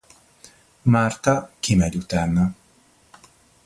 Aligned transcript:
Martha 0.81 1.51
kimegy 1.59 1.95
utána. 1.97 2.55